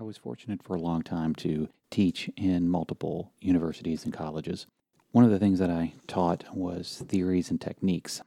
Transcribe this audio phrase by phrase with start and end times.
[0.00, 4.66] I was fortunate for a long time to teach in multiple universities and colleges.
[5.10, 8.22] One of the things that I taught was theories and techniques.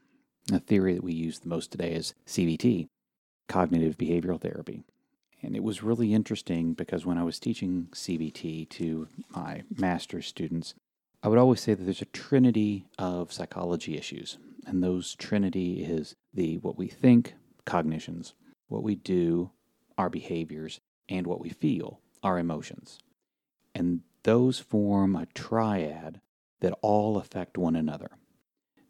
[0.51, 2.89] A theory that we use the most today is CBT,
[3.49, 4.83] cognitive behavioral therapy.
[5.41, 10.75] And it was really interesting because when I was teaching CBT to my master's students,
[11.23, 14.37] I would always say that there's a trinity of psychology issues.
[14.67, 17.33] And those trinity is the what we think,
[17.65, 18.35] cognitions,
[18.67, 19.49] what we do,
[19.97, 20.79] our behaviors,
[21.13, 22.97] and what we feel, our emotions.
[23.75, 26.19] And those form a triad
[26.61, 28.11] that all affect one another.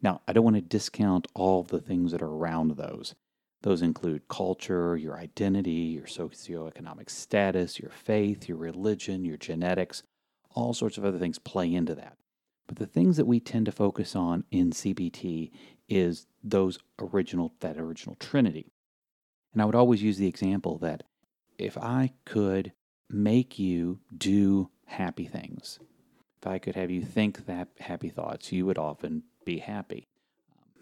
[0.00, 3.14] Now, I don't want to discount all the things that are around those.
[3.62, 10.02] Those include culture, your identity, your socioeconomic status, your faith, your religion, your genetics,
[10.50, 12.16] all sorts of other things play into that.
[12.66, 15.50] But the things that we tend to focus on in CBT
[15.88, 18.70] is those original that original trinity.
[19.52, 21.04] And I would always use the example that
[21.58, 22.72] if I could
[23.10, 25.78] make you do happy things,
[26.40, 30.06] if I could have you think that happy thoughts, you would often be happy.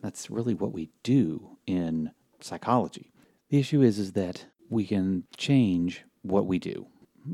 [0.03, 3.13] That's really what we do in psychology.
[3.51, 6.87] The issue is is that we can change what we do.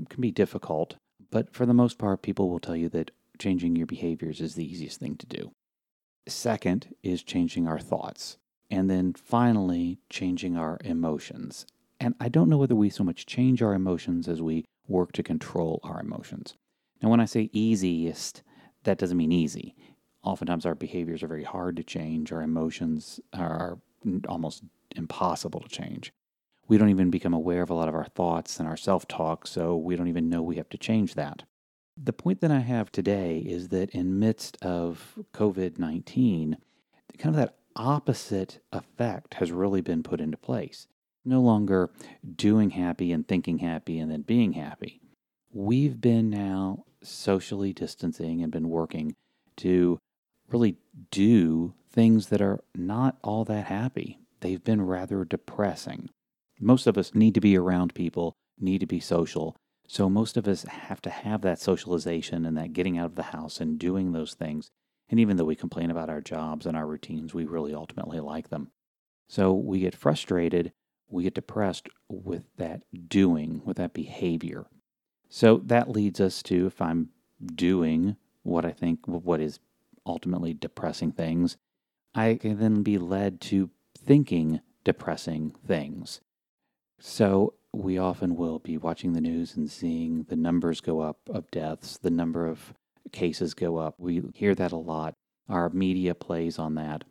[0.03, 0.97] It can be difficult,
[1.31, 4.71] but for the most part people will tell you that changing your behaviors is the
[4.71, 5.53] easiest thing to do.
[6.27, 8.37] Second is changing our thoughts.
[8.71, 11.65] And then finally, changing our emotions.
[12.01, 15.23] And I don't know whether we so much change our emotions as we work to
[15.23, 16.55] control our emotions.
[17.03, 18.43] Now, when I say easiest,
[18.85, 19.75] that doesn't mean easy.
[20.23, 23.79] Oftentimes, our behaviors are very hard to change, our emotions are
[24.29, 24.65] almost
[24.97, 26.13] impossible to change.
[26.69, 29.47] We don't even become aware of a lot of our thoughts and our self talk,
[29.47, 31.45] so we don't even know we have to change that.
[31.97, 36.57] The point that I have today is that in midst of COVID 19,
[37.19, 40.87] kind of that opposite effect has really been put into place.
[41.29, 41.91] No longer
[42.37, 45.03] doing happy and thinking happy and then being happy.
[45.53, 49.15] We've been now socially distancing and been working
[49.59, 49.99] to
[50.51, 50.79] really
[51.11, 54.21] do things that are not all that happy.
[54.41, 56.09] They've been rather depressing.
[56.59, 59.55] Most of us need to be around people, need to be social,
[59.87, 63.23] so most of us have to have that socialization and that getting out of the
[63.25, 64.71] house and doing those things.
[65.11, 68.49] And even though we complain about our jobs and our routines, we really ultimately like
[68.49, 68.71] them.
[69.29, 70.73] So we get frustrated,
[71.09, 74.67] we get depressed with that doing, with that behavior.
[75.29, 77.11] So that leads us to if I'm
[77.55, 79.61] doing what I think what is
[80.07, 81.57] ultimately depressing things,
[82.15, 86.21] I can then be led to thinking depressing things.
[86.99, 91.51] So we often will be watching the news and seeing the numbers go up of
[91.51, 92.73] deaths, the number of
[93.13, 93.95] cases go up.
[93.99, 95.15] We hear that a lot.
[95.49, 97.05] Our media plays on that.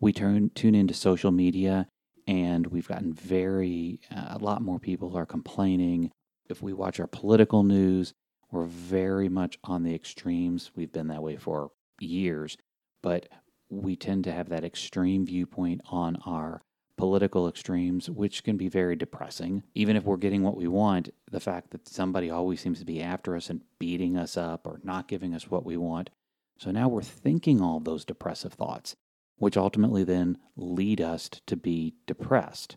[0.00, 1.86] We turn tune into social media
[2.26, 6.10] and we've gotten very uh, a lot more people are complaining.
[6.48, 8.12] If we watch our political news,
[8.50, 10.70] we're very much on the extremes.
[10.76, 12.56] We've been that way for years,
[13.02, 13.28] but
[13.70, 16.60] we tend to have that extreme viewpoint on our
[16.98, 19.62] political extremes, which can be very depressing.
[19.74, 23.02] Even if we're getting what we want, the fact that somebody always seems to be
[23.02, 26.10] after us and beating us up or not giving us what we want.
[26.58, 28.94] So now we're thinking all those depressive thoughts,
[29.38, 32.76] which ultimately then lead us to be depressed.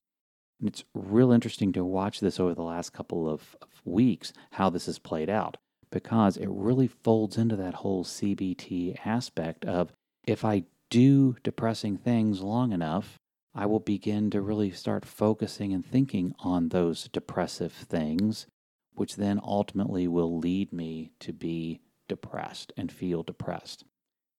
[0.59, 4.69] And it's real interesting to watch this over the last couple of, of weeks, how
[4.69, 5.57] this has played out,
[5.91, 9.91] because it really folds into that whole CBT aspect of
[10.25, 13.19] if I do depressing things long enough,
[13.53, 18.47] I will begin to really start focusing and thinking on those depressive things,
[18.93, 23.85] which then ultimately will lead me to be depressed and feel depressed.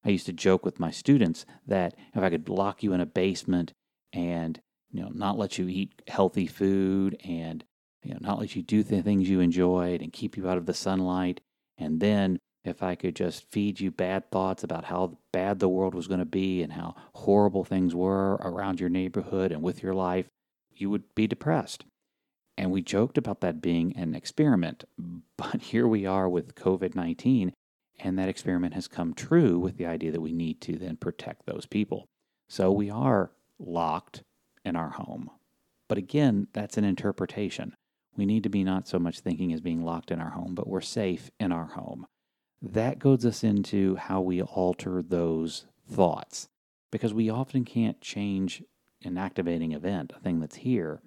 [0.04, 3.06] I used to joke with my students that if I could lock you in a
[3.06, 3.72] basement
[4.12, 7.64] and you know not let you eat healthy food and
[8.02, 10.66] you know not let you do the things you enjoyed and keep you out of
[10.66, 11.40] the sunlight
[11.78, 15.94] and then if I could just feed you bad thoughts about how bad the world
[15.94, 19.94] was going to be and how horrible things were around your neighborhood and with your
[19.94, 20.26] life,
[20.72, 21.84] you would be depressed.
[22.58, 24.84] And we joked about that being an experiment.
[25.38, 27.52] But here we are with COVID 19,
[27.98, 31.46] and that experiment has come true with the idea that we need to then protect
[31.46, 32.06] those people.
[32.48, 34.22] So we are locked
[34.64, 35.30] in our home.
[35.88, 37.74] But again, that's an interpretation.
[38.16, 40.68] We need to be not so much thinking as being locked in our home, but
[40.68, 42.06] we're safe in our home
[42.62, 46.48] that goes us into how we alter those thoughts
[46.90, 48.62] because we often can't change
[49.04, 51.00] an activating event, a thing that's here.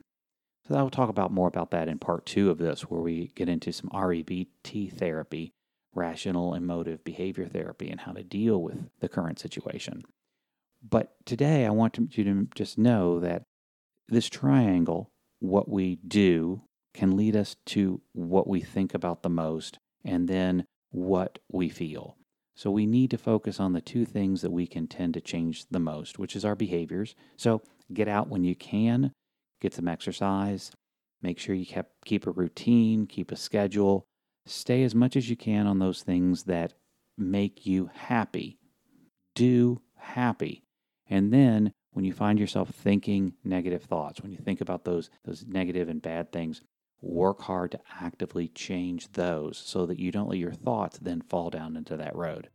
[0.67, 3.49] So I'll talk about more about that in part two of this, where we get
[3.49, 5.53] into some REBT therapy,
[5.93, 10.03] rational emotive behavior therapy, and how to deal with the current situation.
[10.87, 13.43] But today I want you to just know that
[14.07, 15.09] this triangle,
[15.39, 16.61] what we do,
[16.93, 22.15] can lead us to what we think about the most and then what we feel.
[22.55, 25.65] So we need to focus on the two things that we can tend to change
[25.69, 27.15] the most, which is our behaviors.
[27.37, 27.61] So
[27.93, 29.13] get out when you can,
[29.61, 30.71] get some exercise,
[31.21, 34.03] make sure you kept, keep a routine, keep a schedule,
[34.49, 36.73] stay as much as you can on those things that
[37.17, 38.57] make you happy.
[39.35, 40.63] Do happy.
[41.09, 45.45] And then when you find yourself thinking negative thoughts, when you think about those those
[45.47, 46.61] negative and bad things,
[47.01, 51.49] work hard to actively change those so that you don't let your thoughts then fall
[51.49, 52.49] down into that road.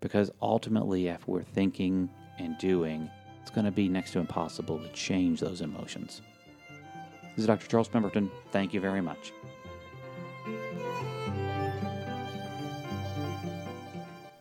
[0.00, 2.08] Because ultimately if we're thinking
[2.38, 3.10] and doing,
[3.42, 6.22] it's going to be next to impossible to change those emotions.
[7.22, 7.66] This is Dr.
[7.68, 8.30] Charles Pemberton.
[8.50, 9.32] Thank you very much.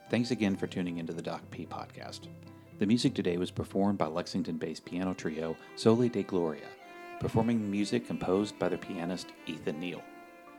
[0.09, 2.21] Thanks again for tuning into the Doc P podcast.
[2.79, 6.65] The music today was performed by Lexington based piano trio Soli de Gloria,
[7.19, 10.01] performing music composed by their pianist Ethan Neal.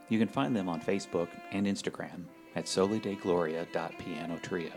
[0.08, 4.72] You can find them on Facebook and Instagram at solidegloria.pianotrio.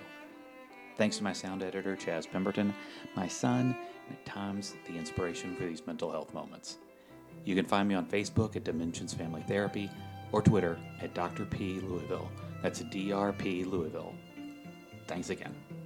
[0.98, 2.74] Thanks to my sound editor, Chaz Pemberton,
[3.16, 3.78] my son,
[4.08, 6.78] and at times the inspiration for these mental health moments.
[7.46, 9.92] You can find me on Facebook at Dimensions Family Therapy
[10.31, 11.46] or Twitter at Dr.
[11.46, 11.80] P.
[11.80, 12.31] Louisville.
[12.64, 14.16] That's DRP Louisville.
[15.08, 15.82] Thanks again.